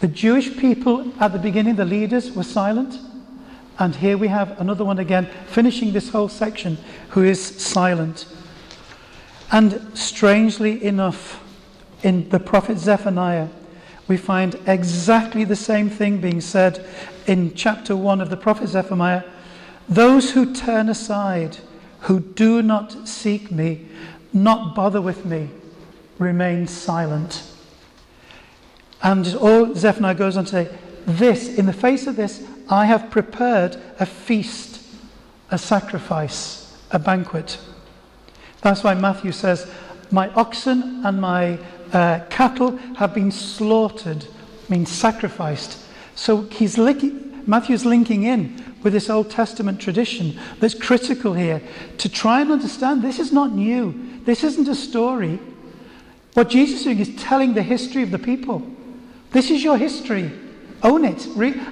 The 0.00 0.08
Jewish 0.08 0.56
people 0.56 1.12
at 1.20 1.32
the 1.32 1.38
beginning, 1.38 1.76
the 1.76 1.84
leaders, 1.84 2.32
were 2.32 2.44
silent. 2.44 2.98
And 3.82 3.96
here 3.96 4.16
we 4.16 4.28
have 4.28 4.60
another 4.60 4.84
one 4.84 5.00
again, 5.00 5.28
finishing 5.46 5.92
this 5.92 6.10
whole 6.10 6.28
section, 6.28 6.78
who 7.08 7.24
is 7.24 7.44
silent. 7.44 8.26
And 9.50 9.90
strangely 9.98 10.84
enough, 10.84 11.42
in 12.04 12.28
the 12.28 12.38
prophet 12.38 12.78
Zephaniah, 12.78 13.48
we 14.06 14.16
find 14.16 14.56
exactly 14.68 15.42
the 15.42 15.56
same 15.56 15.90
thing 15.90 16.20
being 16.20 16.40
said 16.40 16.86
in 17.26 17.54
chapter 17.56 17.96
1 17.96 18.20
of 18.20 18.30
the 18.30 18.36
prophet 18.36 18.68
Zephaniah. 18.68 19.24
Those 19.88 20.30
who 20.30 20.54
turn 20.54 20.88
aside, 20.88 21.56
who 22.02 22.20
do 22.20 22.62
not 22.62 23.08
seek 23.08 23.50
me, 23.50 23.88
not 24.32 24.76
bother 24.76 25.00
with 25.00 25.24
me, 25.24 25.48
remain 26.20 26.68
silent. 26.68 27.42
And 29.02 29.34
all 29.34 29.74
Zephaniah 29.74 30.14
goes 30.14 30.36
on 30.36 30.44
to 30.44 30.50
say, 30.52 30.78
This, 31.04 31.58
in 31.58 31.66
the 31.66 31.72
face 31.72 32.06
of 32.06 32.14
this, 32.14 32.46
I 32.72 32.86
have 32.86 33.10
prepared 33.10 33.76
a 34.00 34.06
feast, 34.06 34.80
a 35.50 35.58
sacrifice, 35.58 36.74
a 36.90 36.98
banquet. 36.98 37.58
That's 38.62 38.82
why 38.82 38.94
Matthew 38.94 39.32
says, 39.32 39.70
My 40.10 40.30
oxen 40.30 41.04
and 41.04 41.20
my 41.20 41.58
uh, 41.92 42.20
cattle 42.30 42.78
have 42.96 43.12
been 43.12 43.30
slaughtered, 43.30 44.24
means 44.70 44.90
sacrificed. 44.90 45.84
So 46.14 46.44
he's 46.44 46.78
Matthew's 46.78 47.84
linking 47.84 48.22
in 48.22 48.64
with 48.82 48.94
this 48.94 49.10
Old 49.10 49.30
Testament 49.30 49.78
tradition 49.78 50.40
that's 50.58 50.72
critical 50.72 51.34
here 51.34 51.60
to 51.98 52.08
try 52.08 52.40
and 52.40 52.50
understand 52.50 53.02
this 53.02 53.18
is 53.18 53.32
not 53.32 53.52
new. 53.52 54.18
This 54.24 54.42
isn't 54.44 54.66
a 54.66 54.74
story. 54.74 55.38
What 56.32 56.48
Jesus 56.48 56.78
is 56.78 56.84
doing 56.84 57.00
is 57.00 57.14
telling 57.16 57.52
the 57.52 57.62
history 57.62 58.02
of 58.02 58.10
the 58.10 58.18
people. 58.18 58.62
This 59.32 59.50
is 59.50 59.62
your 59.62 59.76
history. 59.76 60.32
Own 60.82 61.04
it. 61.04 61.26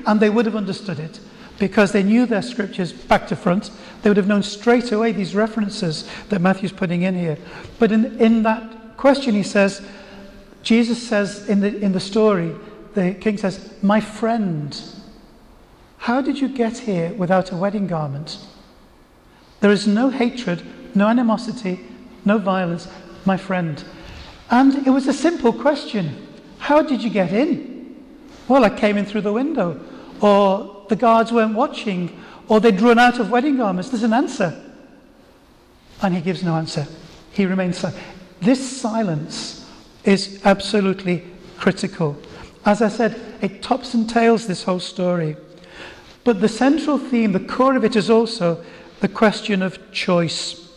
And 0.07 0.21
they 0.21 0.31
would 0.31 0.47
have 0.47 0.57
understood 0.57 0.99
it 0.99 1.21
because 1.59 1.93
they 1.93 2.02
knew 2.02 2.26
their 2.26 2.43
scriptures 2.43 2.93
back 2.93 3.29
to 3.29 3.37
front. 3.37 3.71
They 4.02 4.11
would 4.11 4.17
have 4.17 4.26
known 4.26 4.43
straight 4.43 4.93
away 4.93 5.12
these 5.12 5.35
references 5.35 6.09
that 6.31 6.40
Matthew's 6.40 6.73
putting 6.73 7.02
in 7.02 7.14
here. 7.14 7.38
But 7.79 7.93
in, 7.93 8.19
in 8.21 8.43
that 8.45 8.97
question, 8.97 9.35
he 9.35 9.43
says, 9.43 9.83
Jesus 10.62 11.07
says 11.07 11.49
in 11.49 11.61
the, 11.61 11.76
in 11.81 11.93
the 11.93 12.00
story, 12.00 12.55
the 12.95 13.14
king 13.14 13.37
says, 13.37 13.75
My 13.83 14.00
friend, 14.00 14.79
how 15.99 16.21
did 16.21 16.40
you 16.40 16.49
get 16.49 16.79
here 16.79 17.12
without 17.12 17.52
a 17.52 17.57
wedding 17.57 17.87
garment? 17.87 18.38
There 19.61 19.71
is 19.71 19.87
no 19.87 20.09
hatred, 20.09 20.62
no 20.95 21.09
animosity, 21.09 21.81
no 22.25 22.38
violence, 22.38 22.88
my 23.26 23.37
friend. 23.37 23.83
And 24.50 24.87
it 24.87 24.90
was 24.90 25.07
a 25.07 25.12
simple 25.12 25.52
question 25.52 26.26
How 26.59 26.83
did 26.83 27.02
you 27.02 27.11
get 27.11 27.33
in? 27.33 27.70
Well, 28.50 28.64
I 28.64 28.71
came 28.71 28.97
in 28.97 29.04
through 29.04 29.21
the 29.21 29.33
window, 29.33 29.80
or 30.21 30.85
the 30.88 30.97
guards 30.97 31.30
weren't 31.30 31.54
watching, 31.54 32.21
or 32.49 32.59
they'd 32.59 32.80
run 32.80 32.99
out 32.99 33.21
of 33.21 33.30
wedding 33.30 33.59
garments. 33.59 33.90
There's 33.90 34.02
an 34.02 34.12
answer. 34.12 34.61
And 36.02 36.16
he 36.16 36.21
gives 36.21 36.42
no 36.42 36.57
answer. 36.57 36.85
He 37.30 37.47
remains 37.47 37.78
silent. 37.78 38.02
This 38.40 38.80
silence 38.80 39.71
is 40.02 40.40
absolutely 40.45 41.23
critical. 41.59 42.16
As 42.64 42.83
I 42.83 42.88
said, 42.88 43.21
it 43.40 43.62
tops 43.62 43.95
and 43.95 44.11
tails 44.11 44.49
this 44.49 44.64
whole 44.64 44.80
story. 44.80 45.37
But 46.25 46.40
the 46.40 46.49
central 46.49 46.99
theme, 46.99 47.30
the 47.30 47.38
core 47.38 47.76
of 47.76 47.85
it, 47.85 47.95
is 47.95 48.11
also 48.11 48.64
the 48.99 49.07
question 49.07 49.62
of 49.62 49.92
choice. 49.92 50.75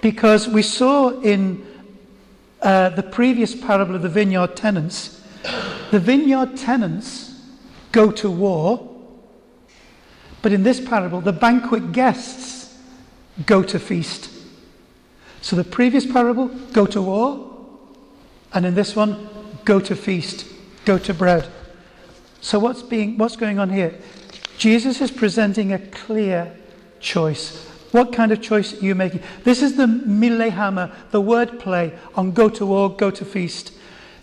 Because 0.00 0.48
we 0.48 0.62
saw 0.62 1.10
in 1.20 1.64
uh, 2.60 2.88
the 2.88 3.04
previous 3.04 3.54
parable 3.54 3.94
of 3.94 4.02
the 4.02 4.08
vineyard 4.08 4.56
tenants, 4.56 5.15
the 5.90 6.00
vineyard 6.00 6.56
tenants 6.56 7.40
go 7.92 8.10
to 8.12 8.30
war, 8.30 8.92
but 10.42 10.52
in 10.52 10.62
this 10.62 10.80
parable, 10.80 11.20
the 11.20 11.32
banquet 11.32 11.92
guests 11.92 12.78
go 13.44 13.62
to 13.62 13.78
feast. 13.78 14.30
So 15.40 15.56
the 15.56 15.64
previous 15.64 16.06
parable, 16.06 16.48
go 16.72 16.86
to 16.86 17.02
war, 17.02 17.66
and 18.52 18.66
in 18.66 18.74
this 18.74 18.96
one, 18.96 19.28
go 19.64 19.80
to 19.80 19.94
feast, 19.94 20.46
go 20.84 20.98
to 20.98 21.14
bread. 21.14 21.48
So 22.40 22.58
what's 22.58 22.82
being 22.82 23.18
what's 23.18 23.36
going 23.36 23.58
on 23.58 23.70
here? 23.70 23.94
Jesus 24.58 25.00
is 25.00 25.10
presenting 25.10 25.72
a 25.72 25.78
clear 25.78 26.56
choice. 27.00 27.64
What 27.92 28.12
kind 28.12 28.32
of 28.32 28.40
choice 28.40 28.74
are 28.74 28.84
you 28.84 28.94
making? 28.94 29.22
This 29.44 29.62
is 29.62 29.76
the 29.76 29.86
milehama, 29.86 30.92
the 31.10 31.20
word 31.20 31.58
play 31.60 31.96
on 32.14 32.32
go 32.32 32.48
to 32.48 32.66
war, 32.66 32.94
go 32.94 33.10
to 33.10 33.24
feast. 33.24 33.72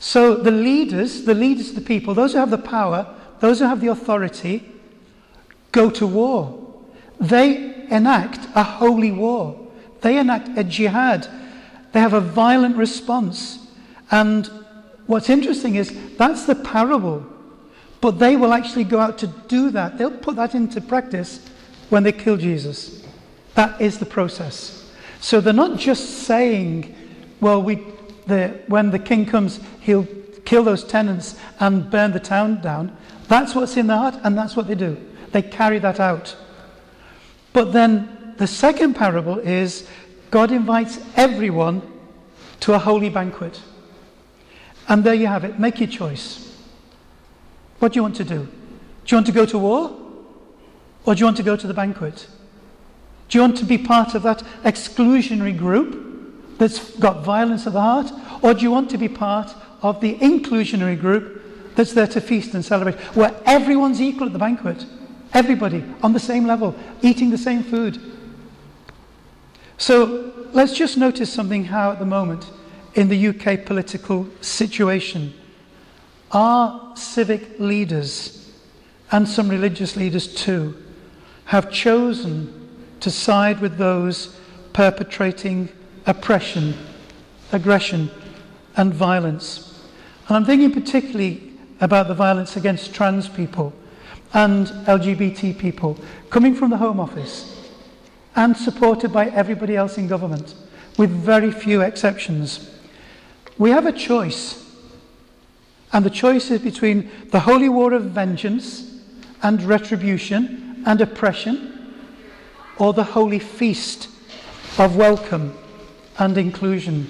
So 0.03 0.35
the 0.35 0.51
leaders, 0.51 1.23
the 1.23 1.33
leaders 1.33 1.69
of 1.69 1.75
the 1.75 1.81
people, 1.81 2.13
those 2.13 2.33
who 2.33 2.39
have 2.39 2.49
the 2.49 2.57
power, 2.57 3.07
those 3.39 3.59
who 3.59 3.65
have 3.65 3.79
the 3.79 3.87
authority, 3.87 4.69
go 5.71 5.89
to 5.91 6.05
war. 6.05 6.59
They 7.21 7.87
enact 7.89 8.49
a 8.53 8.63
holy 8.63 9.13
war. 9.13 9.57
They 10.01 10.17
enact 10.17 10.57
a 10.57 10.63
jihad. 10.65 11.29
They 11.93 12.01
have 12.01 12.11
a 12.11 12.19
violent 12.19 12.75
response. 12.75 13.65
And 14.11 14.51
what's 15.07 15.29
interesting 15.29 15.75
is 15.75 15.97
that's 16.17 16.43
the 16.43 16.55
parable. 16.55 17.25
But 18.01 18.19
they 18.19 18.35
will 18.35 18.51
actually 18.51 18.83
go 18.83 18.99
out 18.99 19.17
to 19.19 19.27
do 19.27 19.69
that. 19.69 19.97
They'll 19.97 20.11
put 20.11 20.35
that 20.35 20.53
into 20.53 20.81
practice 20.81 21.39
when 21.87 22.03
they 22.03 22.11
kill 22.11 22.35
Jesus. 22.35 23.07
That 23.55 23.79
is 23.79 23.99
the 23.99 24.05
process. 24.05 24.91
So 25.21 25.39
they're 25.39 25.53
not 25.53 25.79
just 25.79 26.25
saying, 26.25 26.93
well, 27.39 27.63
we, 27.63 27.85
the, 28.27 28.61
when 28.67 28.91
the 28.91 28.99
king 28.99 29.25
comes, 29.25 29.59
he'll 29.81 30.07
kill 30.45 30.63
those 30.63 30.83
tenants 30.83 31.37
and 31.59 31.89
burn 31.89 32.11
the 32.11 32.19
town 32.19 32.61
down. 32.61 32.95
That's 33.27 33.55
what's 33.55 33.77
in 33.77 33.87
their 33.87 33.97
heart, 33.97 34.15
and 34.23 34.37
that's 34.37 34.55
what 34.55 34.67
they 34.67 34.75
do. 34.75 34.97
They 35.31 35.41
carry 35.41 35.79
that 35.79 35.99
out. 35.99 36.35
But 37.53 37.73
then 37.73 38.35
the 38.37 38.47
second 38.47 38.95
parable 38.95 39.39
is 39.39 39.87
God 40.31 40.51
invites 40.51 40.99
everyone 41.15 41.81
to 42.61 42.73
a 42.73 42.79
holy 42.79 43.09
banquet. 43.09 43.61
And 44.87 45.03
there 45.03 45.13
you 45.13 45.27
have 45.27 45.43
it. 45.43 45.59
Make 45.59 45.79
your 45.79 45.89
choice. 45.89 46.57
What 47.79 47.93
do 47.93 47.97
you 47.97 48.03
want 48.03 48.15
to 48.17 48.23
do? 48.23 48.47
Do 49.05 49.15
you 49.15 49.17
want 49.17 49.27
to 49.27 49.31
go 49.31 49.45
to 49.45 49.57
war? 49.57 49.99
Or 51.05 51.15
do 51.15 51.19
you 51.19 51.25
want 51.25 51.37
to 51.37 51.43
go 51.43 51.55
to 51.55 51.67
the 51.67 51.73
banquet? 51.73 52.27
Do 53.29 53.37
you 53.37 53.41
want 53.41 53.57
to 53.57 53.65
be 53.65 53.77
part 53.77 54.15
of 54.15 54.23
that 54.23 54.43
exclusionary 54.63 55.57
group 55.57 56.12
that's 56.63 56.95
got 56.95 57.25
violence 57.25 57.67
at 57.67 57.73
the 57.73 57.81
heart? 57.81 58.09
Or 58.41 58.53
do 58.53 58.61
you 58.61 58.71
want 58.71 58.89
to 58.91 58.97
be 58.97 59.09
part 59.09 59.53
of 59.81 59.99
the 59.99 60.15
inclusionary 60.19 60.97
group 60.97 61.75
that's 61.75 61.91
there 61.91 62.07
to 62.07 62.21
feast 62.21 62.53
and 62.53 62.63
celebrate, 62.63 62.95
where 63.15 63.35
everyone's 63.45 64.01
equal 64.01 64.27
at 64.27 64.33
the 64.33 64.39
banquet? 64.39 64.85
Everybody 65.33 65.83
on 66.01 66.13
the 66.13 66.21
same 66.21 66.45
level, 66.45 66.73
eating 67.01 67.31
the 67.31 67.37
same 67.37 67.63
food. 67.63 67.99
So 69.77 70.47
let's 70.53 70.73
just 70.73 70.95
notice 70.97 71.33
something 71.33 71.65
how 71.65 71.91
at 71.91 71.99
the 71.99 72.05
moment 72.05 72.49
in 72.93 73.09
the 73.09 73.27
UK 73.27 73.65
political 73.65 74.29
situation, 74.39 75.33
our 76.31 76.95
civic 76.95 77.59
leaders 77.59 78.53
and 79.11 79.27
some 79.27 79.49
religious 79.49 79.97
leaders 79.97 80.33
too 80.33 80.81
have 81.45 81.69
chosen 81.69 82.69
to 83.01 83.11
side 83.11 83.59
with 83.59 83.77
those 83.77 84.39
perpetrating 84.71 85.67
oppression, 86.05 86.75
aggression, 87.51 88.09
and 88.75 88.93
violence. 88.93 89.83
And 90.27 90.37
I'm 90.37 90.45
thinking 90.45 90.71
particularly 90.71 91.53
about 91.79 92.07
the 92.07 92.13
violence 92.13 92.55
against 92.55 92.93
trans 92.93 93.27
people 93.27 93.73
and 94.33 94.67
LGBT 94.67 95.57
people 95.57 95.97
coming 96.29 96.55
from 96.55 96.71
the 96.71 96.77
Home 96.77 96.99
Office 96.99 97.69
and 98.35 98.57
supported 98.57 99.13
by 99.13 99.27
everybody 99.27 99.75
else 99.75 99.97
in 99.97 100.07
government, 100.07 100.55
with 100.97 101.11
very 101.11 101.51
few 101.51 101.81
exceptions. 101.81 102.71
We 103.59 103.69
have 103.69 103.85
a 103.85 103.91
choice, 103.91 104.65
and 105.91 106.03
the 106.03 106.09
choice 106.09 106.49
is 106.49 106.61
between 106.61 107.11
the 107.29 107.41
holy 107.41 107.69
war 107.69 107.93
of 107.93 108.05
vengeance 108.05 109.01
and 109.43 109.61
retribution 109.61 110.83
and 110.87 110.99
oppression 110.99 111.95
or 112.79 112.93
the 112.93 113.03
holy 113.03 113.39
feast 113.39 114.09
of 114.79 114.95
welcome 114.95 115.55
and 116.19 116.37
inclusion. 116.37 117.07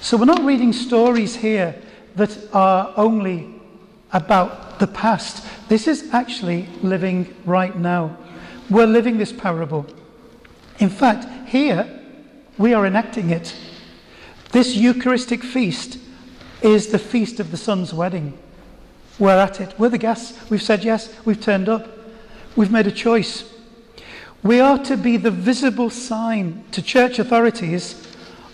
So 0.00 0.16
we're 0.16 0.26
not 0.26 0.44
reading 0.44 0.72
stories 0.72 1.36
here 1.36 1.74
that 2.16 2.36
are 2.52 2.92
only 2.96 3.54
about 4.12 4.78
the 4.78 4.86
past. 4.86 5.46
This 5.68 5.88
is 5.88 6.12
actually 6.12 6.68
living 6.82 7.34
right 7.44 7.76
now. 7.76 8.16
We're 8.70 8.86
living 8.86 9.18
this 9.18 9.32
parable. 9.32 9.86
In 10.78 10.88
fact, 10.88 11.48
here 11.48 12.00
we 12.58 12.74
are 12.74 12.86
enacting 12.86 13.30
it. 13.30 13.54
This 14.52 14.76
Eucharistic 14.76 15.42
feast 15.42 15.98
is 16.62 16.88
the 16.88 16.98
feast 16.98 17.40
of 17.40 17.50
the 17.50 17.56
Son's 17.56 17.92
wedding. 17.92 18.36
We're 19.18 19.38
at 19.38 19.60
it. 19.60 19.74
We're 19.78 19.88
the 19.88 19.98
guests. 19.98 20.50
We've 20.50 20.62
said 20.62 20.84
yes. 20.84 21.12
We've 21.24 21.40
turned 21.40 21.68
up. 21.68 21.88
We've 22.56 22.70
made 22.70 22.86
a 22.86 22.92
choice. 22.92 23.52
We 24.42 24.60
are 24.60 24.78
to 24.84 24.96
be 24.96 25.16
the 25.16 25.30
visible 25.30 25.90
sign 25.90 26.64
to 26.70 26.80
church 26.80 27.18
authorities 27.18 28.07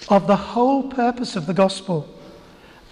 of 0.09 0.27
the 0.27 0.37
whole 0.37 0.83
purpose 0.85 1.37
of 1.37 1.47
the 1.47 1.55
gospel. 1.55 2.09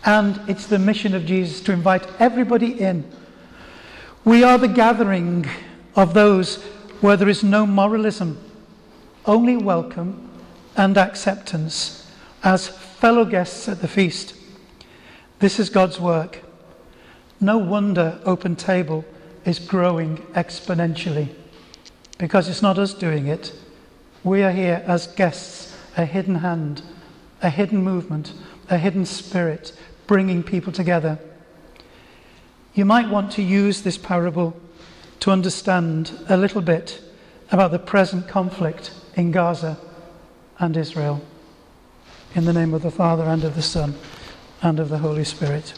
And 0.05 0.41
it's 0.49 0.67
the 0.67 0.79
mission 0.79 1.15
of 1.15 1.27
Jesus 1.27 1.61
to 1.63 1.73
invite 1.73 2.07
everybody 2.19 2.81
in. 2.81 3.11
We 4.25 4.45
are 4.45 4.59
the 4.59 4.69
gathering 4.69 5.47
of 5.95 6.15
those 6.15 6.63
where 7.01 7.17
there 7.17 7.29
is 7.29 7.43
no 7.43 7.67
moralism, 7.67 8.39
only 9.27 9.57
welcome 9.57 10.31
and 10.77 10.97
acceptance 10.97 12.11
as 12.43 12.69
fellow 12.69 13.25
guests 13.25 13.69
at 13.69 13.81
the 13.81 13.89
feast. 13.89 14.35
This 15.39 15.59
is 15.59 15.71
God's 15.71 16.01
work. 16.01 16.41
No 17.41 17.59
wonder 17.59 18.21
Open 18.25 18.55
Table 18.55 19.05
is 19.45 19.59
growing 19.59 20.19
exponentially 20.35 21.29
because 22.19 22.49
it's 22.49 22.63
not 22.63 22.79
us 22.79 22.95
doing 22.95 23.27
it. 23.27 23.53
We 24.23 24.45
are 24.45 24.53
here 24.53 24.85
as 24.87 25.09
guests, 25.09 25.77
a 25.97 26.05
hidden 26.05 26.37
hand, 26.37 26.83
a 27.43 27.51
hidden 27.51 27.83
movement, 27.83 28.33
a 28.71 28.79
hidden 28.79 29.05
spirit, 29.05 29.73
bringing 30.07 30.43
people 30.43 30.73
together. 30.73 31.19
You 32.75 32.85
might 32.85 33.11
want 33.11 33.33
to 33.33 33.43
use 33.43 33.83
this 33.83 33.99
parable 33.99 34.57
to 35.21 35.31
understand 35.31 36.13
a 36.29 36.37
little 36.37 36.63
bit 36.63 37.03
about 37.51 37.71
the 37.71 37.79
present 37.79 38.29
conflict 38.29 38.93
in 39.15 39.31
Gaza 39.31 39.77
and 40.59 40.77
Israel. 40.77 41.21
In 42.35 42.45
the 42.45 42.53
name 42.53 42.73
of 42.73 42.83
the 42.83 42.91
Father, 42.91 43.25
and 43.25 43.45
of 43.45 43.55
the 43.55 43.63
Son, 43.63 43.95
and 44.63 44.81
of 44.81 44.89
the 44.89 44.99
Holy 44.99 45.25
Spirit. 45.25 45.75